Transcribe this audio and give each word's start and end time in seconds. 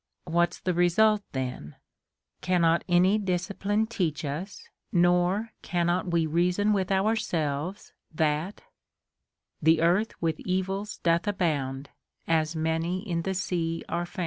What's 0.25 0.59
the 0.59 0.73
result 0.73 1.21
then? 1.31 1.75
Cannot 2.41 2.83
any 2.89 3.19
discipline 3.19 3.85
teach 3.85 4.25
us, 4.25 4.67
nor 4.91 5.51
cannot 5.61 6.09
we 6.09 6.25
reason 6.25 6.73
with 6.73 6.91
ourselves, 6.91 7.93
that— 8.11 8.63
The 9.61 9.81
earth 9.83 10.19
with 10.19 10.39
evils 10.39 10.97
doth 11.03 11.27
abound; 11.27 11.91
As 12.27 12.55
many 12.55 13.07
in 13.07 13.21
the 13.21 13.35
sea 13.35 13.83
are 13.87 14.07
found 14.07 14.19